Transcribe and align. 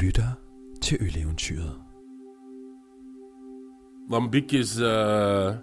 lytter 0.00 0.28
til 0.82 0.98
Øleventyret. 1.00 1.72
Lambic 4.10 4.52
is 4.52 4.80
uh, 4.80 5.56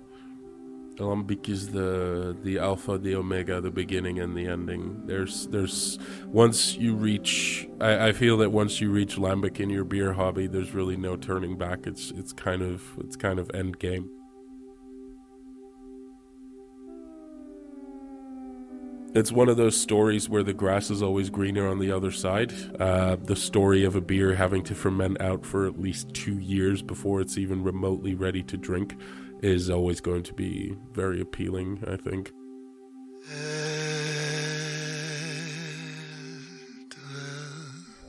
is 1.48 1.70
the 1.70 2.36
the 2.44 2.60
alpha, 2.60 2.98
the 2.98 3.16
omega, 3.16 3.62
the 3.62 3.72
beginning 3.72 4.20
and 4.20 4.36
the 4.36 4.48
ending. 4.48 5.02
There's 5.06 5.48
there's 5.48 6.00
once 6.28 6.76
you 6.78 6.96
reach, 6.96 7.68
I, 7.80 8.10
I 8.10 8.12
feel 8.12 8.38
that 8.38 8.52
once 8.52 8.82
you 8.82 8.92
reach 8.92 9.18
lambic 9.18 9.60
in 9.60 9.70
your 9.70 9.86
beer 9.86 10.14
hobby, 10.14 10.48
there's 10.48 10.74
really 10.74 10.98
no 10.98 11.16
turning 11.16 11.58
back. 11.58 11.88
It's 11.88 12.12
it's 12.12 12.34
kind 12.34 12.62
of 12.62 12.82
it's 13.00 13.16
kind 13.16 13.40
of 13.40 13.50
end 13.54 13.80
game. 13.80 14.10
It's 19.16 19.32
one 19.32 19.48
of 19.48 19.58
those 19.58 19.80
stories 19.80 20.28
where 20.28 20.42
the 20.42 20.56
grass 20.56 20.90
is 20.90 21.04
always 21.04 21.30
greener 21.30 21.68
on 21.68 21.78
the 21.78 21.92
other 21.92 22.10
side. 22.10 22.52
Uh, 22.80 23.16
the 23.16 23.36
story 23.36 23.84
of 23.84 23.96
a 23.96 24.02
beer 24.02 24.34
having 24.34 24.64
to 24.64 24.74
ferment 24.74 25.22
out 25.22 25.46
for 25.46 25.68
at 25.68 25.80
least 25.80 26.12
two 26.16 26.40
years 26.40 26.82
before 26.82 27.22
it's 27.22 27.38
even 27.38 27.64
remotely 27.64 28.16
ready 28.16 28.42
to 28.42 28.58
drink 28.58 28.96
is 29.44 29.70
always 29.70 30.02
going 30.02 30.24
to 30.24 30.34
be 30.34 30.76
very 30.94 31.22
appealing, 31.22 31.84
I 31.88 31.96
think. 31.96 32.32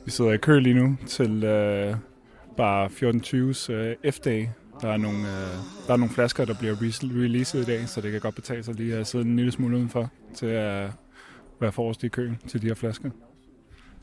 Vi 0.05 0.11
sidder 0.11 0.31
i 0.31 0.37
kø 0.37 0.59
lige 0.59 0.75
nu 0.75 0.97
til 1.05 1.43
øh, 1.43 1.95
bare 2.57 2.85
1420's 2.85 3.71
øh, 3.73 3.95
F-Day. 4.03 4.64
Der 4.85 4.91
er, 4.91 4.97
nogle, 4.97 5.17
øh, 5.17 5.57
der 5.87 5.93
er 5.93 5.97
nogle 5.97 6.13
flasker, 6.13 6.45
der 6.45 6.53
bliver 6.53 6.75
re- 6.75 7.05
releaset 7.23 7.61
i 7.61 7.65
dag, 7.65 7.89
så 7.89 8.01
det 8.01 8.11
kan 8.11 8.21
godt 8.21 8.35
betale 8.35 8.63
sig 8.63 8.75
lige 8.75 8.95
at 8.95 9.07
sidde 9.07 9.25
en 9.25 9.35
lille 9.35 9.51
smule 9.51 9.77
udenfor 9.77 10.11
til 10.35 10.45
at 10.45 10.89
være 11.59 11.71
forrest 11.71 12.03
i 12.03 12.07
køen 12.07 12.37
til 12.47 12.61
de 12.61 12.67
her 12.67 12.73
flasker. 12.73 13.09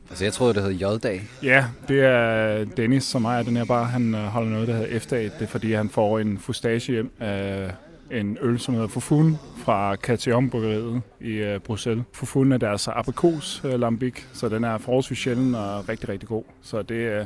Altså, 0.09 0.25
jeg 0.25 0.33
troede, 0.33 0.53
det 0.53 0.63
hed 0.63 0.71
J-dag. 0.71 1.27
Ja, 1.43 1.65
det 1.87 1.99
er 1.99 2.65
Dennis, 2.65 3.03
som 3.03 3.25
ejer 3.25 3.43
den 3.43 3.57
her 3.57 3.65
bar. 3.65 3.83
Han 3.83 4.15
øh, 4.15 4.21
holder 4.21 4.51
noget, 4.51 4.67
der 4.67 4.73
hedder 4.75 4.99
F-dag. 4.99 5.23
Det 5.23 5.41
er, 5.41 5.47
fordi 5.47 5.73
han 5.73 5.89
får 5.89 6.19
en 6.19 6.37
fustage 6.37 6.91
hjem 6.91 7.11
af 7.19 7.71
en 8.19 8.37
øl, 8.41 8.59
som 8.59 8.73
hedder 8.73 8.87
Fufun 8.87 9.37
fra 9.57 9.95
Catium 9.95 10.49
Bryggeriet 10.49 11.01
i 11.21 11.31
øh, 11.31 11.59
Bruxelles. 11.59 12.05
Fufun 12.13 12.51
er 12.51 12.57
deres 12.57 12.87
aprikos 12.87 13.61
øh, 13.65 13.79
lambic, 13.79 14.23
så 14.33 14.49
den 14.49 14.63
er 14.63 14.77
forholdsvis 14.77 15.17
sjælden 15.17 15.55
og 15.55 15.89
rigtig, 15.89 16.09
rigtig 16.09 16.29
god. 16.29 16.43
Så 16.61 16.81
det, 16.81 17.19
uh, 17.19 17.25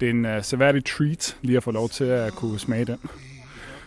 det 0.00 0.06
er 0.06 0.10
en 0.10 0.24
uh, 0.24 0.42
seværdig 0.42 0.84
treat 0.84 1.36
lige 1.42 1.56
at 1.56 1.62
få 1.62 1.70
lov 1.70 1.88
til 1.88 2.04
at 2.04 2.32
kunne 2.32 2.58
smage 2.58 2.84
den. 2.84 2.98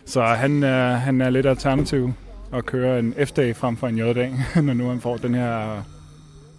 Så 0.06 0.24
han, 0.24 0.64
uh, 0.64 0.70
han 0.70 1.22
er 1.22 1.30
lidt 1.30 1.46
alternativ 1.46 2.14
at 2.54 2.66
køre 2.66 3.00
en 3.00 3.14
F-dag 3.26 3.56
frem 3.56 3.78
for 3.78 3.88
en 3.88 3.98
J-dag, 3.98 4.34
når 4.64 4.74
nu 4.74 4.90
han 4.90 5.02
får 5.02 5.18
den 5.18 5.36
her 5.36 5.82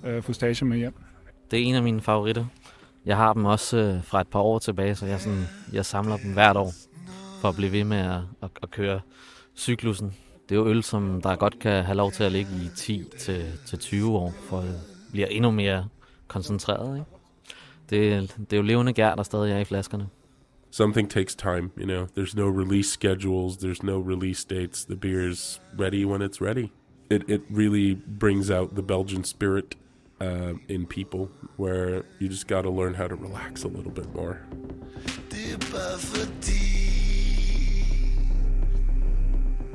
uh, 0.05 0.23
fustage 0.23 0.65
med 0.65 0.77
hjem. 0.79 0.95
Det 1.51 1.59
er 1.59 1.63
en 1.65 1.75
af 1.75 1.83
mine 1.83 2.01
favoritter. 2.01 2.45
Jeg 3.07 3.17
har 3.17 3.33
dem 3.33 3.45
også 3.45 3.77
øh, 3.77 4.05
fra 4.05 4.21
et 4.21 4.29
par 4.29 4.41
år 4.41 4.59
tilbage, 4.59 4.95
så 4.95 5.07
jeg, 5.07 5.21
sådan, 5.21 5.47
jeg 5.73 5.87
samler 5.87 6.17
dem 6.17 6.33
hvert 6.33 6.57
år 6.57 6.73
for 7.41 7.49
at 7.49 7.57
blive 7.57 7.73
ved 7.73 7.85
med 7.85 7.99
at, 7.99 8.21
at, 8.43 8.51
at 8.63 8.71
køre 8.71 9.01
cyklusen. 9.57 10.15
Det 10.49 10.55
er 10.55 10.59
jo 10.59 10.69
øl, 10.69 10.83
som 10.83 11.21
der 11.23 11.37
godt 11.37 11.59
kan 11.59 11.85
have 11.85 11.97
lov 11.97 12.13
til 12.13 12.25
at 12.25 12.33
ligge 12.33 12.51
i 12.65 12.69
10 12.77 13.05
til, 13.19 13.45
til 13.67 13.79
20 13.79 14.17
år, 14.17 14.35
for 14.41 14.59
at 14.59 14.75
blive 15.11 15.31
endnu 15.31 15.51
mere 15.51 15.89
koncentreret. 16.29 16.99
Ikke? 16.99 17.11
Det, 17.91 18.35
det 18.39 18.53
er 18.53 18.57
jo 18.57 18.63
levende 18.63 18.93
gær, 18.93 19.15
der 19.15 19.23
stadig 19.23 19.53
er 19.53 19.59
i 19.59 19.65
flaskerne. 19.65 20.09
Something 20.71 21.11
takes 21.11 21.37
time, 21.37 21.71
you 21.79 21.87
know. 21.87 22.07
There's 22.19 22.35
no 22.35 22.49
release 22.49 22.91
schedules, 22.91 23.57
there's 23.57 23.85
no 23.85 24.01
release 24.01 24.45
dates. 24.45 24.85
The 24.85 24.97
beer's 24.97 25.61
ready 25.79 26.05
when 26.05 26.21
it's 26.21 26.41
ready. 26.41 26.73
It 27.11 27.23
it 27.29 27.43
really 27.49 27.95
brings 28.21 28.51
out 28.51 28.75
the 28.75 28.83
Belgian 28.83 29.25
spirit 29.25 29.77
uh, 30.21 30.55
in 30.69 30.87
people, 30.87 31.29
where 31.57 32.03
you 32.19 32.29
just 32.29 32.49
got 32.49 32.63
to 32.63 32.71
learn 32.71 32.95
how 32.95 33.07
to 33.07 33.15
relax 33.15 33.65
a 33.65 33.69
little 33.69 33.93
bit 33.93 34.15
more. 34.15 34.37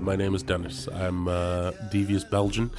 My 0.01 0.15
name 0.15 0.33
is 0.33 0.43
Dennis. 0.43 0.87
I'm 0.87 1.27
a 1.27 1.73
devious 1.91 2.23
Belgian. 2.23 2.71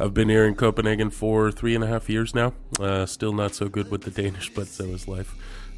I've 0.00 0.14
been 0.14 0.28
here 0.28 0.46
in 0.46 0.54
Copenhagen 0.54 1.10
for 1.10 1.52
three 1.52 1.74
and 1.74 1.84
a 1.84 1.86
half 1.86 2.08
years 2.08 2.34
now. 2.34 2.54
Uh, 2.80 3.06
still 3.06 3.32
not 3.32 3.54
so 3.54 3.68
good 3.68 3.90
with 3.90 4.02
the 4.02 4.10
Danish, 4.10 4.48
but 4.54 4.66
so 4.66 4.84
is 4.84 5.06
life. 5.06 5.34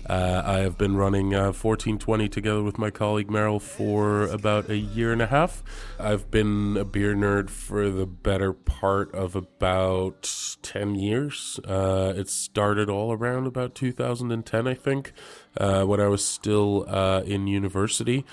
Uh, 0.09 0.42
I 0.44 0.59
have 0.59 0.76
been 0.76 0.97
running 0.97 1.34
uh, 1.34 1.47
1420 1.47 2.28
together 2.28 2.62
with 2.62 2.78
my 2.78 2.91
colleague 2.91 3.28
Meryl 3.28 3.60
for 3.60 4.25
about 4.25 4.69
a 4.69 4.76
year 4.76 5.12
and 5.12 5.22
a 5.22 5.26
half. 5.26 5.62
I've 5.98 6.31
been 6.31 6.76
a 6.76 6.84
beer 6.84 7.15
nerd 7.15 7.48
for 7.48 7.91
the 7.91 8.06
better 8.06 8.53
part 8.53 9.15
of 9.15 9.34
about 9.34 10.56
10 10.62 10.94
years. 10.94 11.59
Uh, 11.66 12.12
it 12.16 12.28
started 12.28 12.91
all 12.91 13.12
around 13.12 13.47
about 13.47 13.75
2010, 13.75 14.66
I 14.66 14.75
think, 14.75 15.12
uh, 15.56 15.84
when 15.84 16.00
I 16.00 16.09
was 16.09 16.25
still 16.25 16.84
uh, 16.88 17.22
in 17.25 17.47
university. 17.47 18.25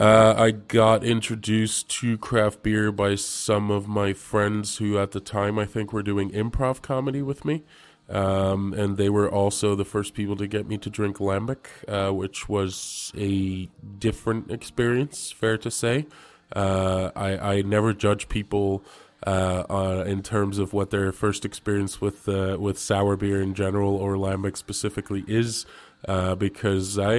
Uh, 0.00 0.34
I 0.36 0.50
got 0.50 1.04
introduced 1.04 1.88
to 2.00 2.18
craft 2.18 2.62
beer 2.62 2.90
by 2.90 3.14
some 3.14 3.70
of 3.70 3.86
my 3.86 4.12
friends 4.12 4.78
who, 4.78 4.98
at 4.98 5.12
the 5.12 5.20
time, 5.20 5.58
I 5.58 5.64
think 5.64 5.92
were 5.92 6.02
doing 6.02 6.30
improv 6.30 6.82
comedy 6.82 7.22
with 7.22 7.44
me. 7.44 7.62
Um, 8.10 8.74
and 8.74 8.96
they 8.96 9.08
were 9.08 9.30
also 9.30 9.74
the 9.74 9.84
first 9.84 10.12
people 10.14 10.36
to 10.36 10.46
get 10.46 10.68
me 10.68 10.76
to 10.78 10.90
drink 10.90 11.16
lambic, 11.18 11.66
uh, 11.88 12.12
which 12.12 12.48
was 12.48 13.12
a 13.16 13.68
different 13.98 14.50
experience, 14.50 15.32
fair 15.32 15.56
to 15.58 15.70
say. 15.70 16.06
Uh, 16.54 17.10
I, 17.16 17.38
I 17.56 17.62
never 17.62 17.94
judge 17.94 18.28
people 18.28 18.82
uh, 19.26 19.64
uh, 19.70 20.04
in 20.06 20.22
terms 20.22 20.58
of 20.58 20.72
what 20.74 20.90
their 20.90 21.12
first 21.12 21.44
experience 21.46 22.00
with 22.02 22.28
uh, 22.28 22.58
with 22.60 22.78
sour 22.78 23.16
beer 23.16 23.40
in 23.40 23.54
general 23.54 23.96
or 23.96 24.16
lambic 24.16 24.56
specifically 24.56 25.24
is. 25.26 25.64
Uh, 26.06 26.34
because 26.34 26.98
I 26.98 27.14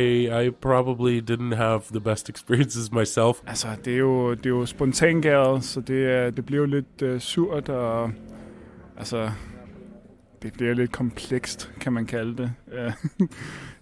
I 0.45 0.49
probably 0.61 1.19
didn't 1.19 1.53
have 1.53 1.91
the 1.91 1.99
best 1.99 2.29
experiences 2.33 2.91
myself. 2.91 3.41
Altså, 3.47 3.67
det 3.85 3.93
er 3.93 3.97
jo, 3.97 4.33
det 4.33 4.45
er 4.45 4.49
jo 4.49 4.65
spontangæret, 4.65 5.63
så 5.63 5.81
det, 5.81 6.11
er- 6.11 6.29
det 6.29 6.45
bliver 6.45 6.65
lidt 6.65 7.01
uh, 7.01 7.19
surt, 7.19 7.69
og 7.69 8.11
altså, 8.97 9.31
det 10.45 10.53
bliver 10.53 10.73
lidt 10.73 10.91
komplekst, 10.91 11.71
kan 11.79 11.93
man 11.93 12.05
kalde 12.05 12.37
det. 12.37 12.53
Øh, 12.71 12.91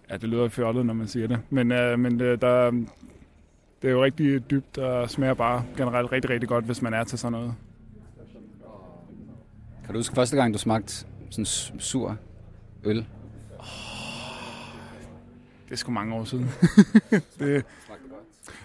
ja, 0.09 0.18
det 0.18 0.29
lyder 0.29 0.50
fjollet, 0.50 0.85
når 0.85 0.94
man 0.94 1.07
siger 1.07 1.28
det. 1.28 1.40
Men, 1.50 1.72
uh, 1.72 2.00
men 2.00 2.22
uh, 2.22 2.28
der, 2.28 2.72
det 3.81 3.88
er 3.88 3.91
jo 3.91 4.03
rigtig 4.03 4.51
dybt 4.51 4.78
og 4.78 5.09
smager 5.09 5.34
bare 5.34 5.66
generelt 5.78 6.12
rigtig, 6.12 6.29
rigtig 6.29 6.50
godt, 6.50 6.66
hvis 6.66 6.81
man 6.81 6.94
er 6.94 7.03
til 7.03 7.19
sådan 7.19 7.31
noget. 7.31 7.56
Kan 9.85 9.94
du 9.94 10.00
huske 10.00 10.16
første 10.16 10.35
gang, 10.35 10.53
du 10.53 10.59
smagte 10.59 11.06
sådan 11.29 11.46
sur 11.79 12.18
øl? 12.84 12.97
Det 15.66 15.72
er 15.72 15.75
sgu 15.75 15.91
mange 15.91 16.16
år 16.16 16.24
siden. 16.24 16.50
det, 17.40 17.66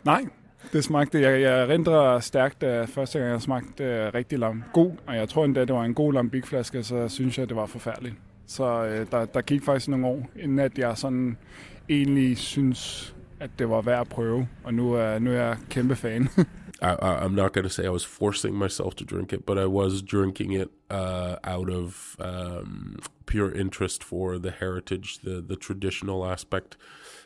nej, 0.05 0.25
det 0.73 0.85
smagte, 0.85 1.21
jeg, 1.21 1.41
jeg 1.41 1.69
rindrer 1.69 2.21
stærkt, 2.21 2.61
da 2.61 2.85
første 2.85 3.19
gang 3.19 3.33
jeg 3.33 3.43
smagte 3.43 3.85
uh, 3.85 4.15
rigtig 4.15 4.39
lam. 4.39 4.65
God, 4.73 4.93
og 5.07 5.17
jeg 5.17 5.29
tror 5.29 5.45
endda, 5.45 5.61
det 5.61 5.75
var 5.75 5.85
en 5.85 5.95
god 5.95 6.13
lambikflaske, 6.13 6.83
så 6.83 7.09
synes 7.09 7.39
jeg, 7.39 7.49
det 7.49 7.57
var 7.57 7.67
forfærdeligt. 7.67 8.15
Så 8.47 8.83
uh, 8.83 9.11
der, 9.11 9.25
der 9.25 9.41
gik 9.41 9.63
faktisk 9.63 9.89
nogle 9.89 10.07
år, 10.07 10.31
inden 10.37 10.59
at 10.59 10.79
jeg 10.79 10.99
sådan 10.99 11.37
egentlig 11.89 12.39
synes, 12.39 13.15
at 13.41 13.51
det 13.59 13.71
var 13.71 13.81
værd 13.81 14.01
at 14.01 14.09
prøve. 14.09 14.49
Og 14.65 14.75
nu, 14.75 14.83
uh, 14.83 15.23
nu 15.23 15.31
er 15.31 15.35
jeg 15.35 15.57
kæmpe 15.71 15.97
fan. 15.97 16.29
I, 16.83 16.93
I, 16.93 17.25
I'm 17.25 17.35
not 17.35 17.53
going 17.53 17.65
to 17.65 17.71
say 17.71 17.85
I 17.85 17.91
was 17.91 18.05
forcing 18.05 18.59
myself 18.59 18.95
to 18.95 19.05
drink 19.05 19.33
it, 19.33 19.45
but 19.47 19.59
I 19.59 19.67
was 19.67 20.01
drinking 20.03 20.53
it 20.53 20.69
uh, 20.91 21.37
out 21.43 21.71
of 21.71 22.17
um, 22.21 23.01
pure 23.27 23.53
interest 23.53 24.05
for 24.05 24.39
the 24.39 24.51
heritage, 24.51 25.19
the 25.25 25.45
the 25.49 25.57
traditional 25.57 26.25
aspect. 26.25 26.77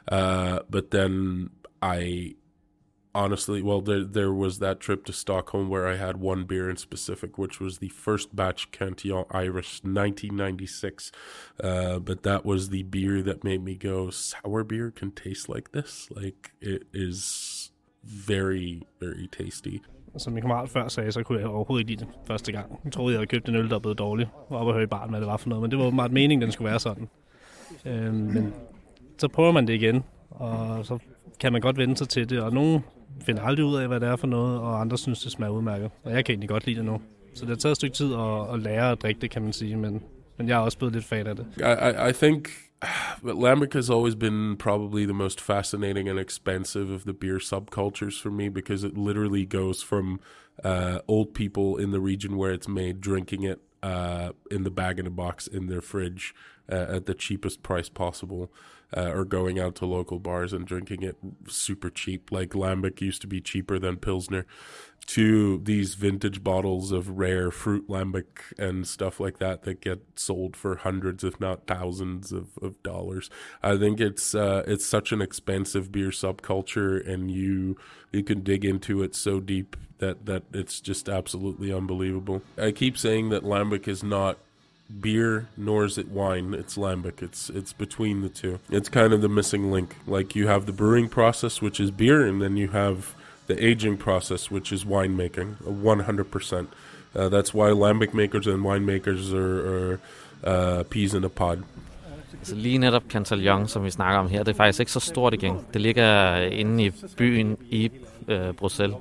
Uh, 0.08 0.60
but 0.70 0.90
then 0.90 1.50
I 1.82 2.34
honestly, 3.14 3.62
well, 3.62 3.80
there 3.80 4.04
there 4.04 4.32
was 4.32 4.58
that 4.58 4.80
trip 4.80 5.04
to 5.04 5.12
Stockholm 5.12 5.68
where 5.68 5.86
I 5.86 5.96
had 5.96 6.16
one 6.16 6.44
beer 6.44 6.70
in 6.70 6.76
specific, 6.76 7.38
which 7.38 7.60
was 7.60 7.78
the 7.78 7.88
first 7.88 8.34
batch 8.34 8.70
Cantillon 8.70 9.24
Iris, 9.30 9.80
1996. 9.82 11.12
Uh, 11.62 11.98
but 11.98 12.22
that 12.22 12.44
was 12.44 12.68
the 12.68 12.82
beer 12.82 13.22
that 13.22 13.44
made 13.44 13.62
me 13.62 13.74
go, 13.74 14.10
sour 14.10 14.64
beer 14.64 14.90
can 14.90 15.10
taste 15.12 15.48
like 15.48 15.72
this. 15.72 16.08
Like 16.10 16.52
it 16.60 16.82
is 16.92 17.72
very 18.04 18.82
very 19.00 19.28
tasty. 19.28 19.80
Som 20.16 20.32
min 20.32 20.42
kammerat 20.42 20.68
før 20.68 20.88
sagde, 20.88 21.12
så 21.12 21.22
kunne 21.22 21.38
jeg 21.40 21.48
overhovedet 21.48 21.80
ikke 21.80 21.90
lide 21.90 22.04
det 22.04 22.14
første 22.26 22.52
gang. 22.52 22.80
Jeg 22.84 22.92
troede, 22.92 23.12
jeg 23.12 23.18
havde 23.18 23.26
købt 23.26 23.48
en 23.48 23.54
øl, 23.54 23.70
der 23.70 23.78
blevet 23.78 23.98
dårlig. 23.98 24.28
Og 24.48 24.58
op 24.58 24.66
og 24.66 24.72
høre 24.72 24.82
i 24.82 24.86
baren, 24.86 25.10
hvad 25.10 25.20
det 25.20 25.28
var 25.28 25.36
for 25.36 25.48
noget. 25.48 25.62
Men 25.62 25.70
det 25.70 25.78
var 25.78 25.84
åbenbart 25.84 26.12
meningen, 26.12 26.42
den 26.42 26.52
skulle 26.52 26.70
være 26.70 26.80
sådan. 26.80 27.08
Øhm, 27.86 28.14
men 28.14 28.54
så 29.18 29.28
prøver 29.28 29.52
man 29.52 29.66
det 29.66 29.74
igen, 29.74 30.04
og 30.30 30.86
så 30.86 30.98
kan 31.40 31.52
man 31.52 31.60
godt 31.60 31.78
vende 31.78 31.96
sig 31.96 32.08
til 32.08 32.30
det. 32.30 32.40
Og 32.40 32.52
nogen 32.52 32.84
finder 33.20 33.42
aldrig 33.42 33.66
ud 33.66 33.76
af, 33.76 33.88
hvad 33.88 34.00
det 34.00 34.08
er 34.08 34.16
for 34.16 34.26
noget, 34.26 34.60
og 34.60 34.80
andre 34.80 34.98
synes, 34.98 35.22
det 35.22 35.32
smager 35.32 35.52
udmærket. 35.52 35.90
Og 36.04 36.12
jeg 36.12 36.24
kan 36.24 36.32
egentlig 36.32 36.48
godt 36.48 36.66
lide 36.66 36.76
det 36.76 36.84
nu. 36.84 37.00
Så 37.34 37.40
det 37.40 37.48
har 37.48 37.56
taget 37.56 37.72
et 37.72 37.76
stykke 37.76 37.96
tid 37.96 38.14
at, 38.14 38.54
at 38.54 38.60
lære 38.60 38.92
at 38.92 39.02
drikke 39.02 39.20
det, 39.20 39.30
kan 39.30 39.42
man 39.42 39.52
sige. 39.52 39.76
Men, 39.76 40.02
men 40.36 40.48
jeg 40.48 40.54
er 40.54 40.60
også 40.60 40.78
blevet 40.78 40.94
lidt 40.94 41.04
fan 41.04 41.26
af 41.26 41.36
det. 41.36 41.46
I, 41.56 41.60
I, 41.60 42.10
I 42.10 42.12
think 42.12 42.48
lambic 43.22 43.72
has 43.72 43.90
always 43.90 44.14
been 44.14 44.56
probably 44.56 45.04
the 45.04 45.14
most 45.14 45.40
fascinating 45.40 46.08
and 46.08 46.18
expensive 46.18 46.90
of 46.90 47.04
the 47.04 47.12
beer 47.12 47.38
subcultures 47.38 48.20
for 48.22 48.30
me 48.30 48.48
because 48.48 48.84
it 48.84 48.96
literally 48.96 49.46
goes 49.46 49.82
from 49.82 50.20
uh, 50.64 50.98
old 51.08 51.34
people 51.34 51.82
in 51.82 51.90
the 51.92 52.00
region 52.00 52.36
where 52.36 52.52
it's 52.52 52.68
made 52.68 53.00
drinking 53.00 53.42
it 53.44 53.60
uh, 53.82 54.30
in 54.50 54.64
the 54.64 54.70
bag 54.70 54.98
in 54.98 55.06
a 55.06 55.10
box 55.10 55.46
in 55.46 55.66
their 55.66 55.80
fridge 55.80 56.34
uh, 56.70 56.86
at 56.88 57.06
the 57.06 57.14
cheapest 57.14 57.62
price 57.62 57.88
possible, 57.88 58.52
uh, 58.96 59.10
or 59.10 59.24
going 59.24 59.58
out 59.58 59.74
to 59.76 59.86
local 59.86 60.18
bars 60.18 60.52
and 60.52 60.66
drinking 60.66 61.02
it 61.02 61.16
super 61.48 61.90
cheap. 61.90 62.30
Like 62.30 62.50
Lambic 62.50 63.00
used 63.00 63.20
to 63.22 63.26
be 63.26 63.40
cheaper 63.40 63.78
than 63.78 63.96
Pilsner, 63.96 64.46
to 65.06 65.58
these 65.64 65.94
vintage 65.94 66.42
bottles 66.44 66.92
of 66.92 67.18
rare 67.18 67.50
fruit 67.50 67.88
lambic 67.88 68.24
and 68.58 68.86
stuff 68.86 69.18
like 69.18 69.38
that 69.38 69.62
that 69.62 69.80
get 69.80 70.00
sold 70.14 70.56
for 70.56 70.76
hundreds, 70.76 71.24
if 71.24 71.40
not 71.40 71.66
thousands, 71.66 72.32
of, 72.32 72.58
of 72.60 72.80
dollars. 72.82 73.28
I 73.62 73.76
think 73.76 74.00
it's 74.00 74.34
uh, 74.34 74.62
it's 74.66 74.86
such 74.86 75.12
an 75.12 75.20
expensive 75.20 75.90
beer 75.90 76.10
subculture, 76.10 77.06
and 77.06 77.30
you 77.30 77.76
you 78.12 78.22
can 78.22 78.42
dig 78.42 78.64
into 78.64 79.02
it 79.02 79.14
so 79.14 79.40
deep 79.40 79.76
that 79.98 80.26
that 80.26 80.44
it's 80.52 80.80
just 80.80 81.08
absolutely 81.08 81.72
unbelievable. 81.72 82.42
I 82.56 82.70
keep 82.70 82.96
saying 82.96 83.30
that 83.30 83.42
lambic 83.42 83.88
is 83.88 84.02
not 84.02 84.38
beer 85.00 85.48
nor 85.56 85.84
is 85.84 85.96
it 85.96 86.08
wine 86.08 86.52
it's 86.52 86.76
lambic 86.76 87.22
it's 87.22 87.48
it's 87.48 87.72
between 87.72 88.20
the 88.20 88.28
two 88.28 88.58
it's 88.68 88.90
kind 88.90 89.12
of 89.12 89.22
the 89.22 89.28
missing 89.28 89.72
link 89.72 89.96
like 90.06 90.34
you 90.34 90.48
have 90.48 90.66
the 90.66 90.72
brewing 90.72 91.08
process 91.08 91.62
which 91.62 91.80
is 91.80 91.90
beer 91.90 92.26
and 92.26 92.42
then 92.42 92.56
you 92.56 92.68
have 92.68 93.14
the 93.46 93.64
aging 93.64 93.96
process, 93.96 94.50
which 94.50 94.72
is 94.72 94.84
winemaking, 94.84 95.56
100%. 95.62 96.66
Uh, 97.14 97.28
that's 97.28 97.52
why 97.52 97.68
lambic 97.68 98.14
makers 98.14 98.46
and 98.46 98.62
winemakers 98.62 99.32
are, 99.32 99.92
are 99.92 100.00
uh, 100.44 100.82
peas 100.84 101.14
in 101.14 101.24
a 101.24 101.28
pod. 101.28 101.62
Altså 102.38 102.54
lige 102.54 102.78
netop 102.78 103.02
Cantillon, 103.08 103.68
som 103.68 103.84
vi 103.84 103.90
snakker 103.90 104.18
om 104.20 104.28
her, 104.28 104.42
det 104.42 104.48
er 104.48 104.56
faktisk 104.56 104.80
ikke 104.80 104.92
så 104.92 105.00
stort 105.00 105.34
igen. 105.34 105.56
Det 105.72 105.80
ligger 105.80 106.36
inde 106.36 106.84
i 106.84 106.92
byen 107.16 107.56
i 107.70 107.90
øh, 108.28 108.52
Bruxelles. 108.52 108.96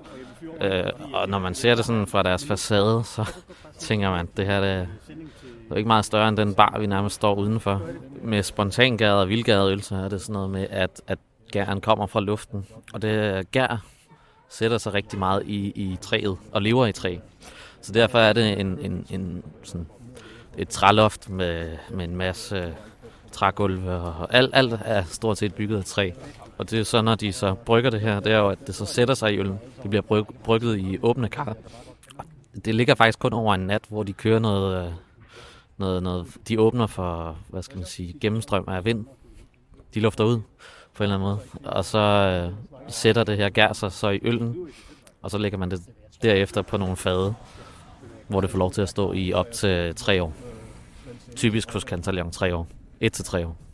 Øh, 0.61 0.83
og 1.13 1.29
når 1.29 1.39
man 1.39 1.55
ser 1.55 1.75
det 1.75 1.85
sådan 1.85 2.07
fra 2.07 2.23
deres 2.23 2.45
facade, 2.45 3.03
så 3.03 3.33
tænker 3.79 4.09
man, 4.09 4.27
det 4.37 4.45
her 4.45 4.61
det, 4.61 4.87
det 5.07 5.71
er 5.71 5.75
ikke 5.75 5.87
meget 5.87 6.05
større 6.05 6.29
end 6.29 6.37
den 6.37 6.53
bar, 6.53 6.79
vi 6.79 6.85
nærmest 6.85 7.15
står 7.15 7.35
udenfor. 7.35 7.81
Med 8.21 8.43
spontangade 8.43 9.21
og 9.21 9.29
vildgadeøl, 9.29 9.81
så 9.81 9.95
er 9.95 10.09
det 10.09 10.21
sådan 10.21 10.33
noget 10.33 10.49
med, 10.49 10.67
at, 10.69 11.01
at 11.07 11.19
gæren 11.51 11.81
kommer 11.81 12.05
fra 12.05 12.19
luften. 12.19 12.65
Og 12.93 13.01
det 13.01 13.51
gær 13.51 13.85
sætter 14.49 14.77
sig 14.77 14.93
rigtig 14.93 15.19
meget 15.19 15.43
i, 15.45 15.71
i 15.75 15.97
træet 16.01 16.37
og 16.51 16.61
lever 16.61 16.85
i 16.85 16.91
træ. 16.91 17.17
Så 17.81 17.91
derfor 17.91 18.19
er 18.19 18.33
det 18.33 18.59
en, 18.59 18.79
en, 18.79 19.05
en 19.09 19.43
sådan 19.63 19.87
et 20.57 20.69
træloft 20.69 21.29
med, 21.29 21.77
med 21.89 22.05
en 22.05 22.15
masse 22.15 22.75
trægulve, 23.31 23.91
og 23.91 24.33
alt, 24.33 24.49
alt 24.53 24.73
er 24.85 25.03
stort 25.03 25.37
set 25.37 25.53
bygget 25.55 25.77
af 25.77 25.85
træ. 25.85 26.11
Og 26.57 26.69
det 26.69 26.79
er 26.79 26.83
så, 26.83 27.01
når 27.01 27.15
de 27.15 27.33
så 27.33 27.53
brygger 27.53 27.89
det 27.89 28.01
her, 28.01 28.19
det 28.19 28.31
er 28.31 28.37
jo, 28.37 28.49
at 28.49 28.67
det 28.67 28.75
så 28.75 28.85
sætter 28.85 29.13
sig 29.13 29.33
i 29.33 29.37
øllen. 29.37 29.59
Det 29.81 29.89
bliver 29.89 30.01
bryg, 30.01 30.25
brygget 30.43 30.77
i 30.77 30.99
åbne 31.01 31.29
kar. 31.29 31.55
Og 32.17 32.65
Det 32.65 32.75
ligger 32.75 32.95
faktisk 32.95 33.19
kun 33.19 33.33
over 33.33 33.53
en 33.53 33.59
nat, 33.59 33.81
hvor 33.89 34.03
de 34.03 34.13
kører 34.13 34.39
noget, 34.39 34.85
øh, 34.85 34.91
noget, 35.77 36.03
noget 36.03 36.27
de 36.47 36.59
åbner 36.59 36.87
for, 36.87 37.37
hvad 37.49 37.61
skal 37.61 37.77
man 37.77 37.85
sige, 37.85 38.15
gennemstrøm 38.21 38.63
af 38.67 38.85
vind. 38.85 39.05
De 39.93 39.99
lufter 39.99 40.23
ud 40.23 40.39
på 40.93 41.03
en 41.03 41.11
eller 41.11 41.15
anden 41.15 41.29
måde. 41.29 41.39
Og 41.63 41.85
så 41.85 41.99
øh, 41.99 42.53
sætter 42.87 43.23
det 43.23 43.37
her 43.37 43.49
gær 43.49 43.73
sig 43.73 43.91
så 43.91 44.09
i 44.09 44.19
øllen, 44.23 44.55
og 45.21 45.31
så 45.31 45.37
lægger 45.37 45.57
man 45.57 45.71
det 45.71 45.81
derefter 46.21 46.61
på 46.61 46.77
nogle 46.77 46.95
fade, 46.95 47.33
hvor 48.27 48.41
det 48.41 48.49
får 48.49 48.57
lov 48.57 48.71
til 48.71 48.81
at 48.81 48.89
stå 48.89 49.13
i 49.13 49.33
op 49.33 49.51
til 49.51 49.95
tre 49.95 50.23
år. 50.23 50.33
Typisk 51.35 51.73
hos 51.73 51.83
Cantalion 51.83 52.31
tre 52.31 52.55
år. 52.55 52.67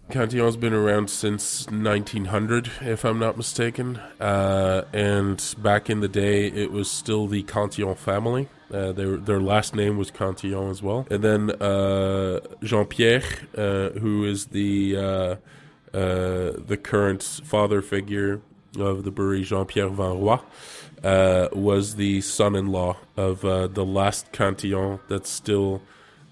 Cantillon's 0.09 0.55
been 0.55 0.73
around 0.73 1.09
since 1.09 1.67
1900, 1.69 2.71
if 2.79 3.03
I'm 3.03 3.19
not 3.19 3.35
mistaken. 3.35 3.97
Uh, 4.21 4.85
and 4.93 5.53
back 5.57 5.89
in 5.89 5.99
the 5.99 6.07
day, 6.07 6.47
it 6.47 6.71
was 6.71 6.89
still 6.89 7.27
the 7.27 7.43
Cantillon 7.43 7.95
family. 7.95 8.47
Uh, 8.73 8.93
their 8.93 9.17
their 9.17 9.41
last 9.41 9.75
name 9.75 9.97
was 9.97 10.11
Cantillon 10.11 10.69
as 10.69 10.81
well. 10.81 11.05
And 11.11 11.23
then 11.23 11.51
uh, 11.61 12.39
Jean 12.63 12.85
Pierre, 12.85 13.23
uh, 13.57 13.89
who 13.99 14.23
is 14.23 14.47
the 14.47 14.95
uh, 14.95 15.35
uh, 15.93 16.53
the 16.65 16.79
current 16.81 17.21
father 17.21 17.81
figure 17.81 18.41
of 18.79 19.03
the 19.03 19.11
brewery, 19.11 19.43
Jean 19.43 19.65
Pierre 19.65 19.89
Van 19.89 20.21
Roy, 20.21 20.39
was 21.53 21.95
the 21.95 22.21
son 22.21 22.55
in 22.55 22.67
law 22.67 22.95
of 23.17 23.41
the 23.41 23.85
last 23.85 24.31
Cantillon 24.31 25.01
that 25.09 25.27
still 25.27 25.81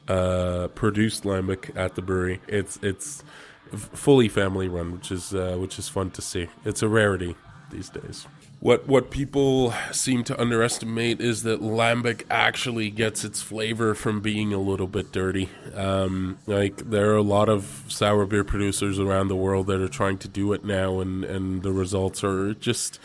uh, 0.07 0.67
produced 0.69 1.23
lambic 1.23 1.75
at 1.75 1.95
the 1.95 2.01
brewery. 2.01 2.41
It's 2.47 2.77
it's 2.81 3.23
fully 3.71 4.27
family 4.27 4.67
run, 4.67 4.93
which 4.93 5.11
is 5.11 5.33
uh, 5.33 5.57
which 5.59 5.79
is 5.79 5.89
fun 5.89 6.11
to 6.11 6.21
see. 6.21 6.47
It's 6.63 6.81
a 6.81 6.87
rarity 6.87 7.35
these 7.71 7.89
days. 7.89 8.27
What 8.59 8.87
what 8.87 9.11
people 9.11 9.73
seem 9.91 10.23
to 10.25 10.39
underestimate 10.39 11.21
is 11.21 11.43
that 11.43 11.61
lambic 11.61 12.23
actually 12.29 12.89
gets 12.89 13.23
its 13.23 13.41
flavor 13.41 13.93
from 13.93 14.21
being 14.21 14.53
a 14.53 14.57
little 14.57 14.87
bit 14.87 15.11
dirty. 15.11 15.49
Um, 15.73 16.39
like 16.47 16.77
there 16.77 17.11
are 17.11 17.17
a 17.17 17.21
lot 17.21 17.49
of 17.49 17.83
sour 17.87 18.25
beer 18.25 18.43
producers 18.43 18.97
around 18.97 19.27
the 19.27 19.35
world 19.35 19.67
that 19.67 19.81
are 19.81 19.89
trying 19.89 20.17
to 20.19 20.27
do 20.27 20.53
it 20.53 20.63
now, 20.63 20.99
and 20.99 21.23
and 21.23 21.63
the 21.63 21.71
results 21.71 22.23
are 22.23 22.53
just 22.53 22.99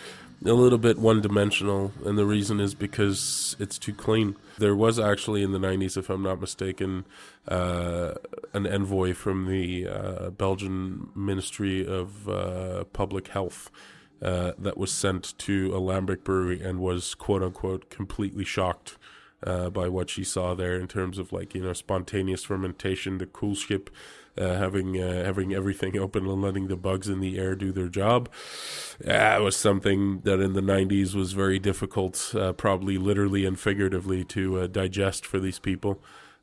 a 0.44 0.52
little 0.52 0.78
bit 0.78 0.98
one 0.98 1.20
dimensional, 1.20 1.92
and 2.04 2.16
the 2.16 2.24
reason 2.24 2.60
is 2.60 2.74
because 2.74 3.56
it's 3.58 3.78
too 3.78 3.92
clean. 3.92 4.36
There 4.58 4.74
was 4.74 4.98
actually 4.98 5.42
in 5.42 5.52
the 5.52 5.58
90s, 5.58 5.96
if 5.96 6.08
I'm 6.08 6.22
not 6.22 6.40
mistaken, 6.40 7.04
uh, 7.46 8.14
an 8.54 8.66
envoy 8.66 9.12
from 9.12 9.46
the 9.46 9.86
uh, 9.86 10.30
Belgian 10.30 11.10
Ministry 11.14 11.86
of 11.86 12.28
uh, 12.28 12.84
Public 12.84 13.28
Health 13.28 13.70
uh, 14.22 14.52
that 14.58 14.78
was 14.78 14.92
sent 14.92 15.36
to 15.38 15.74
a 15.74 15.80
lambic 15.80 16.24
brewery 16.24 16.62
and 16.62 16.78
was 16.78 17.14
quote 17.14 17.42
unquote 17.42 17.90
completely 17.90 18.44
shocked 18.44 18.96
uh, 19.42 19.70
by 19.70 19.88
what 19.88 20.10
she 20.10 20.24
saw 20.24 20.54
there 20.54 20.78
in 20.78 20.86
terms 20.86 21.18
of 21.18 21.32
like 21.32 21.54
you 21.54 21.62
know 21.62 21.72
spontaneous 21.72 22.44
fermentation, 22.44 23.18
the 23.18 23.26
coolship 23.26 23.88
uh, 24.38 24.56
having 24.56 25.00
uh, 25.00 25.24
having 25.24 25.54
everything 25.54 25.98
open 26.04 26.26
and 26.26 26.42
letting 26.42 26.68
the 26.68 26.76
bugs 26.76 27.08
in 27.08 27.20
the 27.20 27.38
air 27.38 27.54
do 27.54 27.72
their 27.72 27.88
job. 27.88 28.28
That 29.00 29.40
was 29.40 29.56
something 29.56 30.20
that 30.20 30.40
in 30.40 30.52
the 30.52 30.60
90s 30.60 31.14
was 31.14 31.32
very 31.32 31.58
difficult, 31.58 32.34
uh, 32.34 32.52
probably 32.52 32.98
literally 32.98 33.46
and 33.46 33.58
figuratively, 33.58 34.24
to 34.24 34.60
uh, 34.60 34.66
digest 34.66 35.26
for 35.26 35.38
these 35.38 35.58
people. 35.58 36.02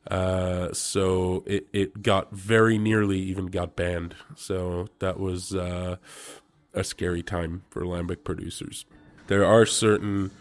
Uh, 0.10 0.72
so 0.72 1.44
it, 1.46 1.68
it 1.74 2.02
got 2.02 2.32
very 2.32 2.78
nearly 2.78 3.20
even 3.20 3.48
got 3.48 3.76
banned. 3.76 4.16
So 4.36 4.88
that 5.00 5.20
was 5.20 5.54
uh, 5.54 5.98
a 6.74 6.84
scary 6.84 7.22
time 7.22 7.64
for 7.70 7.82
lambic 7.84 8.24
producers. 8.24 8.86
There 9.28 9.46
are 9.46 9.66
certain 9.66 10.32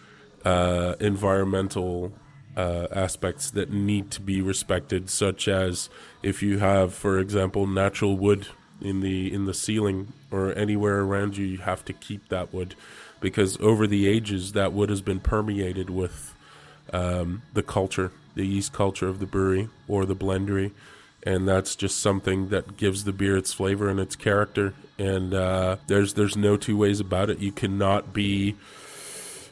uh, 0.44 0.94
environmental 1.00 2.12
uh, 2.56 2.86
aspects 2.90 3.50
that 3.50 3.70
need 3.70 4.10
to 4.12 4.20
be 4.20 4.40
respected, 4.40 5.10
such 5.10 5.46
as 5.46 5.90
if 6.22 6.42
you 6.42 6.58
have, 6.58 6.94
for 6.94 7.18
example, 7.18 7.66
natural 7.66 8.16
wood 8.16 8.48
in 8.80 9.00
the 9.00 9.32
in 9.32 9.46
the 9.46 9.54
ceiling 9.54 10.12
or 10.30 10.52
anywhere 10.54 11.00
around 11.00 11.36
you, 11.36 11.44
you 11.44 11.58
have 11.58 11.84
to 11.84 11.92
keep 11.92 12.28
that 12.28 12.52
wood 12.52 12.74
because 13.20 13.58
over 13.60 13.86
the 13.86 14.06
ages 14.08 14.52
that 14.52 14.72
wood 14.72 14.90
has 14.90 15.00
been 15.00 15.20
permeated 15.20 15.90
with 15.90 16.34
um, 16.92 17.42
the 17.54 17.62
culture, 17.62 18.12
the 18.34 18.46
yeast 18.46 18.72
culture 18.72 19.08
of 19.08 19.18
the 19.18 19.26
brewery 19.26 19.68
or 19.88 20.04
the 20.04 20.16
blendery, 20.16 20.72
and 21.22 21.48
that's 21.48 21.74
just 21.74 21.98
something 21.98 22.48
that 22.50 22.76
gives 22.76 23.04
the 23.04 23.12
beer 23.12 23.36
its 23.36 23.52
flavor 23.52 23.88
and 23.88 23.98
its 23.98 24.16
character. 24.16 24.74
And 24.98 25.34
uh, 25.34 25.76
there's 25.86 26.14
there's 26.14 26.36
no 26.36 26.56
two 26.56 26.76
ways 26.76 27.00
about 27.00 27.30
it. 27.30 27.38
You 27.38 27.52
cannot 27.52 28.12
be. 28.12 28.56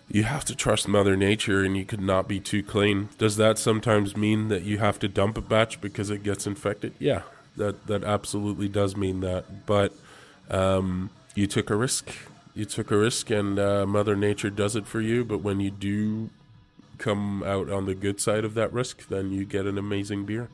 You 0.08 0.25
have 0.25 0.44
to 0.46 0.54
trust 0.54 0.87
Mother 0.87 1.16
Nature, 1.16 1.62
and 1.62 1.76
you 1.76 1.84
could 1.84 2.00
not 2.00 2.28
be 2.28 2.38
too 2.38 2.62
clean. 2.62 3.08
Does 3.18 3.37
that 3.37 3.58
sometimes 3.58 4.16
mean 4.16 4.49
that 4.49 4.62
you 4.62 4.78
have 4.78 4.99
to 5.00 5.08
dump 5.08 5.38
a 5.38 5.40
batch 5.40 5.80
because 5.80 6.11
it 6.11 6.23
gets 6.23 6.46
infected? 6.46 6.94
Yeah, 6.99 7.23
that 7.56 7.87
that 7.87 8.04
absolutely 8.04 8.68
does 8.68 8.96
mean 8.96 9.20
that. 9.20 9.66
But 9.66 9.94
um, 10.50 11.11
you 11.34 11.46
took 11.46 11.70
a 11.70 11.76
risk. 11.76 12.14
You 12.54 12.64
took 12.64 12.90
a 12.90 12.96
risk, 12.96 13.30
and 13.30 13.58
uh, 13.58 13.87
Mother 13.87 14.14
Nature 14.14 14.50
does 14.50 14.76
it 14.76 14.87
for 14.87 15.00
you. 15.00 15.25
But 15.25 15.38
when 15.38 15.61
you 15.61 15.70
do 15.70 16.30
come 16.99 17.42
out 17.42 17.70
on 17.70 17.87
the 17.87 17.94
good 17.94 18.20
side 18.20 18.44
of 18.44 18.54
that 18.54 18.73
risk, 18.73 19.08
then 19.08 19.32
you 19.32 19.44
get 19.44 19.66
an 19.66 19.78
amazing 19.78 20.25
beer 20.25 20.49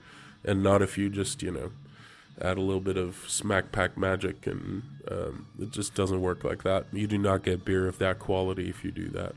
and 0.45 0.62
not 0.62 0.83
if 0.83 0.97
you 0.97 1.09
just 1.09 1.42
you 1.42 1.50
know 1.50 1.71
add 2.40 2.58
a 2.58 2.60
little 2.60 2.80
bit 2.80 2.96
of 2.96 3.25
smack 3.28 3.72
pack 3.72 3.96
magic 3.96 4.46
and 4.46 4.82
um, 5.10 5.46
it 5.60 5.70
just 5.70 5.94
doesn't 5.94 6.20
work 6.20 6.44
like 6.44 6.62
that 6.62 6.87
you 6.92 7.06
do 7.06 7.18
not 7.18 7.42
get 7.42 7.64
beer 7.64 7.87
of 7.87 7.99
that 7.99 8.18
quality 8.18 8.68
if 8.68 8.84
you 8.84 8.90
do 8.90 9.08
that 9.08 9.34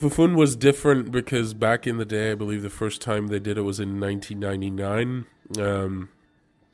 Fou'Foune 0.00 0.36
was 0.36 0.54
different 0.54 1.10
because 1.10 1.54
back 1.54 1.84
in 1.84 1.96
the 1.96 2.04
day, 2.04 2.30
I 2.30 2.36
believe 2.36 2.62
the 2.62 2.70
first 2.70 3.00
time 3.02 3.26
they 3.26 3.40
did 3.40 3.58
it 3.58 3.62
was 3.62 3.80
in 3.80 3.98
1999. 3.98 5.26
Um, 5.58 6.08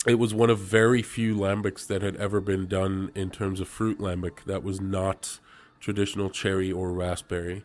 it 0.07 0.17
was 0.17 0.35
one 0.35 0.51
of 0.51 0.59
very 0.59 1.01
few 1.03 1.35
lambics 1.35 1.87
that 1.87 2.03
had 2.03 2.17
ever 2.17 2.41
been 2.41 2.67
done 2.67 3.11
in 3.15 3.31
terms 3.31 3.61
of 3.61 3.69
fruit 3.69 3.99
lambic 3.99 4.45
that 4.45 4.63
was 4.63 4.79
not 4.79 5.41
traditional 5.81 6.29
cherry 6.29 6.71
or 6.71 6.93
raspberry. 6.93 7.65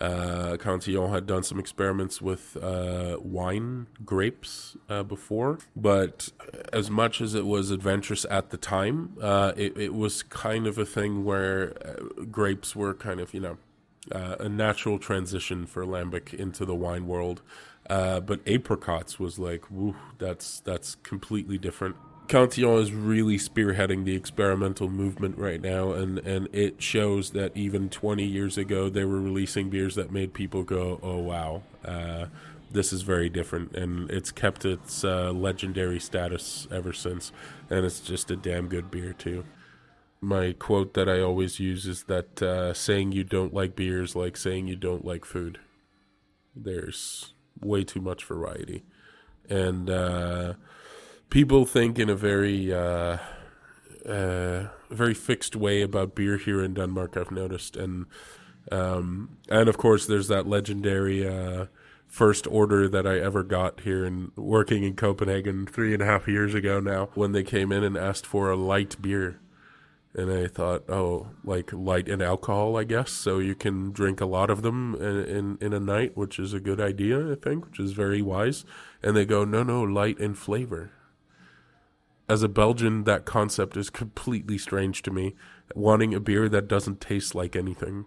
Uh, 0.00 0.58
Cantillon 0.58 1.10
had 1.10 1.26
done 1.26 1.42
some 1.42 1.58
experiments 1.58 2.20
with 2.20 2.56
uh, 2.62 3.16
wine 3.20 3.86
grapes 4.04 4.76
uh, 4.90 5.02
before, 5.02 5.58
but 5.74 6.30
as 6.70 6.90
much 6.90 7.22
as 7.22 7.34
it 7.34 7.46
was 7.46 7.70
adventurous 7.70 8.26
at 8.30 8.50
the 8.50 8.58
time, 8.58 9.16
uh, 9.22 9.52
it, 9.56 9.76
it, 9.78 9.94
was 9.94 10.22
kind 10.22 10.66
of 10.66 10.76
a 10.76 10.84
thing 10.84 11.24
where 11.24 11.74
uh, 11.82 12.24
grapes 12.24 12.76
were 12.76 12.92
kind 12.92 13.20
of, 13.20 13.32
you 13.32 13.40
know, 13.40 13.56
uh, 14.12 14.36
a 14.38 14.48
natural 14.50 14.98
transition 14.98 15.64
for 15.64 15.86
lambic 15.86 16.34
into 16.34 16.66
the 16.66 16.74
wine 16.74 17.06
world. 17.06 17.40
But 17.88 18.40
apricots 18.46 19.18
was 19.18 19.38
like, 19.38 19.70
woo, 19.70 19.96
that's 20.18 20.60
that's 20.60 20.96
completely 20.96 21.56
different. 21.56 21.96
Cantillon 22.28 22.82
is 22.82 22.92
really 22.92 23.36
spearheading 23.36 24.04
the 24.04 24.16
experimental 24.16 24.88
movement 24.88 25.38
right 25.38 25.60
now, 25.60 25.92
and, 25.92 26.18
and 26.20 26.48
it 26.52 26.82
shows 26.82 27.30
that 27.30 27.56
even 27.56 27.88
20 27.88 28.24
years 28.24 28.58
ago, 28.58 28.88
they 28.88 29.04
were 29.04 29.20
releasing 29.20 29.70
beers 29.70 29.94
that 29.94 30.10
made 30.10 30.34
people 30.34 30.62
go, 30.62 30.98
oh, 31.02 31.18
wow, 31.18 31.62
uh, 31.84 32.26
this 32.70 32.92
is 32.92 33.02
very 33.02 33.28
different. 33.28 33.76
And 33.76 34.10
it's 34.10 34.32
kept 34.32 34.64
its 34.64 35.04
uh, 35.04 35.32
legendary 35.32 36.00
status 36.00 36.66
ever 36.70 36.92
since, 36.92 37.32
and 37.70 37.84
it's 37.84 38.00
just 38.00 38.30
a 38.30 38.36
damn 38.36 38.68
good 38.68 38.90
beer, 38.90 39.12
too. 39.12 39.44
My 40.20 40.52
quote 40.58 40.94
that 40.94 41.08
I 41.08 41.20
always 41.20 41.60
use 41.60 41.86
is 41.86 42.04
that 42.04 42.42
uh, 42.42 42.74
saying 42.74 43.12
you 43.12 43.22
don't 43.22 43.54
like 43.54 43.76
beer 43.76 44.02
is 44.02 44.16
like 44.16 44.36
saying 44.36 44.66
you 44.66 44.76
don't 44.76 45.04
like 45.04 45.24
food. 45.24 45.60
There's 46.54 47.34
way 47.60 47.84
too 47.84 48.00
much 48.00 48.24
variety. 48.24 48.84
And, 49.48 49.88
uh, 49.88 50.54
people 51.30 51.64
think 51.64 51.98
in 51.98 52.08
a 52.08 52.14
very 52.14 52.72
uh, 52.72 53.18
uh, 54.06 54.68
very 54.90 55.14
fixed 55.14 55.56
way 55.56 55.82
about 55.82 56.14
beer 56.14 56.36
here 56.36 56.62
in 56.62 56.74
Denmark. 56.74 57.16
I've 57.16 57.30
noticed, 57.30 57.76
and 57.76 58.06
um, 58.70 59.36
and 59.48 59.68
of 59.68 59.76
course, 59.76 60.06
there's 60.06 60.28
that 60.28 60.46
legendary 60.46 61.26
uh, 61.26 61.66
first 62.06 62.46
order 62.46 62.88
that 62.88 63.06
I 63.06 63.18
ever 63.18 63.42
got 63.42 63.80
here 63.80 64.04
and 64.04 64.30
working 64.36 64.84
in 64.84 64.94
Copenhagen 64.94 65.66
three 65.66 65.92
and 65.92 66.02
a 66.02 66.06
half 66.06 66.28
years 66.28 66.54
ago 66.54 66.80
now, 66.80 67.10
when 67.14 67.32
they 67.32 67.42
came 67.42 67.72
in 67.72 67.84
and 67.84 67.96
asked 67.96 68.26
for 68.26 68.50
a 68.50 68.56
light 68.56 69.00
beer. 69.00 69.40
And 70.14 70.32
I 70.32 70.46
thought, 70.46 70.88
oh, 70.88 71.28
like 71.44 71.74
light 71.74 72.08
in 72.08 72.22
alcohol, 72.22 72.78
I 72.78 72.84
guess. 72.84 73.10
So 73.10 73.38
you 73.38 73.54
can 73.54 73.92
drink 73.92 74.18
a 74.22 74.24
lot 74.24 74.48
of 74.48 74.62
them 74.62 74.94
in, 74.94 75.24
in, 75.26 75.58
in 75.60 75.72
a 75.74 75.80
night, 75.80 76.16
which 76.16 76.38
is 76.38 76.54
a 76.54 76.60
good 76.60 76.80
idea, 76.80 77.32
I 77.32 77.34
think, 77.34 77.66
which 77.66 77.78
is 77.78 77.92
very 77.92 78.22
wise. 78.22 78.64
And 79.02 79.14
they 79.14 79.26
go, 79.26 79.44
no, 79.44 79.62
no, 79.62 79.82
light 79.82 80.18
in 80.18 80.32
flavor 80.34 80.90
as 82.28 82.42
a 82.42 82.48
Belgian, 82.48 83.04
that 83.04 83.24
concept 83.24 83.76
is 83.76 83.90
completely 83.90 84.58
strange 84.58 85.02
to 85.02 85.10
me. 85.10 85.34
Wanting 85.74 86.14
a 86.14 86.20
beer 86.20 86.48
that 86.48 86.68
doesn't 86.68 87.00
taste 87.00 87.34
like 87.34 87.56
anything. 87.56 88.06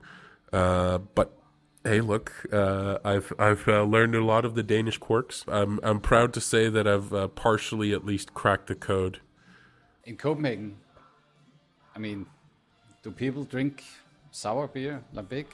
Uh, 0.52 1.00
but 1.16 1.38
hey, 1.84 2.02
look, 2.02 2.46
uh, 2.52 2.98
I've 3.04 3.34
I've 3.40 3.68
uh, 3.68 3.84
learned 3.84 4.16
a 4.16 4.24
lot 4.24 4.46
of 4.46 4.56
the 4.56 4.64
Danish 4.64 4.98
quirks. 4.98 5.46
I'm 5.48 5.80
I'm 5.84 6.00
proud 6.00 6.34
to 6.34 6.42
say 6.42 6.70
that 6.70 6.88
I've 6.88 7.14
uh, 7.14 7.28
partially 7.28 7.94
at 7.94 8.06
least 8.06 8.34
cracked 8.34 8.68
the 8.68 8.76
code. 8.76 9.20
In 10.06 10.18
Copenhagen, 10.18 10.78
I 11.96 12.00
mean, 12.00 12.26
do 13.04 13.12
people 13.12 13.44
drink 13.44 13.84
sour 14.32 14.68
beer, 14.68 15.04
Lambic? 15.14 15.48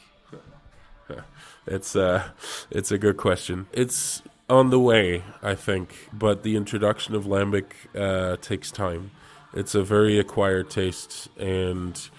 It's 1.68 1.96
uh, 1.96 2.30
it's 2.72 2.92
a 2.92 2.98
good 2.98 3.18
question. 3.18 3.68
It's 3.72 4.24
on 4.50 4.70
the 4.70 4.80
way, 4.80 5.24
I 5.42 5.56
think, 5.56 6.10
but 6.14 6.44
the 6.44 6.56
introduction 6.56 7.16
of 7.16 7.26
lambic 7.26 7.72
uh, 7.96 8.38
takes 8.38 8.72
time. 8.72 9.12
It's 9.54 9.74
a 9.74 9.84
very 9.84 10.20
acquired 10.20 10.70
taste, 10.70 11.30
and 11.38 12.10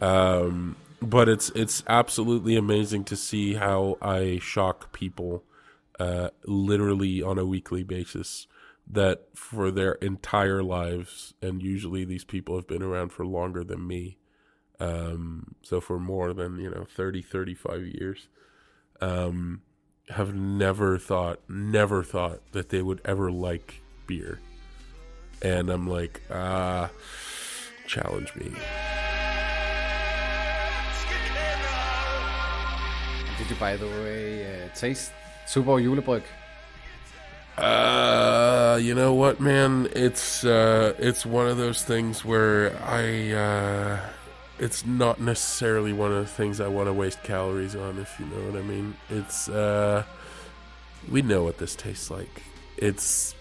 um, 0.00 0.76
but 1.00 1.28
it's 1.28 1.50
it's 1.50 1.82
absolutely 1.86 2.56
amazing 2.56 3.04
to 3.04 3.16
see 3.16 3.54
how 3.54 3.96
I 4.02 4.38
shock 4.42 4.92
people, 4.92 5.44
uh, 5.98 6.30
literally 6.44 7.22
on 7.22 7.38
a 7.38 7.46
weekly 7.46 7.82
basis. 7.82 8.46
That 8.92 9.28
for 9.36 9.70
their 9.70 9.92
entire 9.92 10.64
lives, 10.64 11.34
and 11.40 11.62
usually 11.62 12.04
these 12.04 12.24
people 12.24 12.56
have 12.56 12.66
been 12.66 12.82
around 12.82 13.12
for 13.12 13.24
longer 13.24 13.62
than 13.62 13.86
me, 13.86 14.18
um, 14.80 15.54
so 15.62 15.80
for 15.80 16.00
more 16.00 16.32
than 16.32 16.58
you 16.58 16.70
know 16.70 16.84
30, 16.84 17.22
35 17.22 17.82
years. 17.82 18.28
Um, 19.00 19.62
have 20.10 20.34
never 20.34 20.98
thought, 20.98 21.40
never 21.48 22.02
thought 22.02 22.40
that 22.52 22.68
they 22.68 22.82
would 22.82 23.00
ever 23.04 23.30
like 23.30 23.80
beer. 24.06 24.40
And 25.42 25.70
I'm 25.70 25.88
like, 25.88 26.20
ah, 26.30 26.90
challenge 27.86 28.34
me. 28.34 28.52
Did 33.38 33.50
you, 33.50 33.56
by 33.56 33.76
the 33.76 33.86
way, 33.86 34.44
uh, 34.44 34.68
taste 34.74 35.12
Tuborg 35.46 35.84
Julebryg? 35.84 36.22
Uh, 37.56 38.78
you 38.80 38.94
know 38.94 39.14
what, 39.14 39.40
man? 39.40 39.88
It's 39.94 40.44
uh, 40.44 40.94
it's 40.98 41.26
one 41.26 41.46
of 41.46 41.56
those 41.56 41.82
things 41.82 42.24
where 42.24 42.76
I 42.82 43.32
uh, 43.32 43.98
it's 44.60 44.84
not 44.84 45.18
necessarily 45.18 45.94
one 45.94 46.12
of 46.12 46.18
the 46.18 46.30
things 46.30 46.60
I 46.60 46.68
want 46.68 46.86
to 46.86 46.92
waste 46.92 47.22
calories 47.22 47.74
on, 47.74 47.98
if 47.98 48.20
you 48.20 48.26
know 48.26 48.50
what 48.50 48.60
I 48.60 48.62
mean. 48.62 48.94
It's 49.08 49.48
uh, 49.48 50.04
we 51.10 51.22
know 51.22 51.42
what 51.44 51.56
this 51.56 51.74
tastes 51.74 52.10
like. 52.10 52.42
It's 52.76 53.34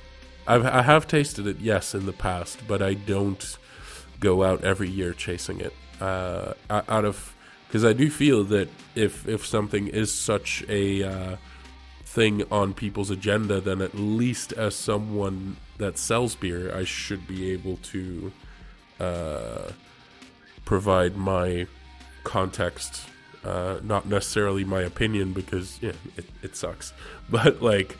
I've 0.48 0.66
I 0.66 0.82
have 0.82 1.08
tasted 1.08 1.46
it, 1.46 1.60
yes, 1.60 1.94
in 1.94 2.06
the 2.06 2.14
past, 2.14 2.62
but 2.68 2.82
I 2.82 2.94
don't 2.94 3.58
go 4.22 4.44
out 4.44 4.64
every 4.64 4.90
year 4.90 5.12
chasing 5.14 5.60
it. 5.60 5.74
Uh, 6.00 6.54
out 6.70 7.04
of 7.04 7.36
because 7.68 7.84
I 7.84 7.92
do 7.92 8.10
feel 8.10 8.46
that 8.46 8.70
if 8.96 9.28
if 9.28 9.46
something 9.46 9.88
is 9.88 10.14
such 10.14 10.64
a 10.70 11.04
uh, 11.04 11.36
thing 12.06 12.44
on 12.50 12.74
people's 12.74 13.10
agenda, 13.10 13.60
then 13.60 13.82
at 13.82 13.94
least 13.94 14.54
as 14.54 14.74
someone 14.74 15.58
that 15.80 15.98
sells 15.98 16.36
beer, 16.36 16.74
I 16.74 16.86
should 16.86 17.28
be 17.28 17.52
able 17.52 17.76
to. 17.78 18.32
Uh, 19.02 19.72
provide 20.70 21.18
my 21.18 21.66
context, 22.24 23.10
uh, 23.44 23.80
not 23.82 24.06
necessarily 24.06 24.64
my 24.64 24.82
opinion 24.82 25.34
because 25.34 25.80
yeah, 25.82 25.94
it, 26.16 26.26
it 26.44 26.56
sucks, 26.56 26.94
but 27.30 27.60
like 27.60 27.98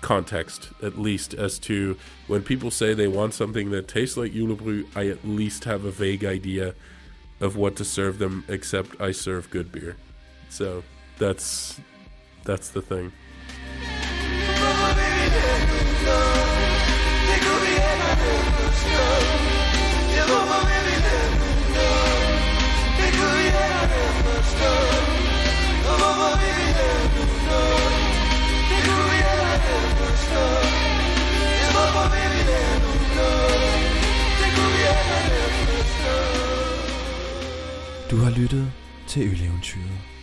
context 0.00 0.70
at 0.82 0.98
least 0.98 1.32
as 1.32 1.60
to 1.60 1.96
when 2.26 2.42
people 2.42 2.72
say 2.72 2.92
they 2.92 3.06
want 3.06 3.34
something 3.34 3.70
that 3.70 3.86
tastes 3.86 4.16
like 4.16 4.32
Julebryg, 4.32 4.84
I 4.96 5.06
at 5.06 5.24
least 5.24 5.62
have 5.62 5.84
a 5.84 5.92
vague 5.92 6.24
idea 6.24 6.74
of 7.40 7.54
what 7.54 7.76
to 7.76 7.84
serve 7.84 8.18
them. 8.18 8.44
Except 8.48 9.00
I 9.00 9.12
serve 9.12 9.48
good 9.50 9.70
beer, 9.70 9.96
so 10.48 10.82
that's 11.18 11.80
that's 12.42 12.70
the 12.70 12.82
thing. 12.82 13.12
Til 39.08 39.22
Øleventyret. 39.22 40.17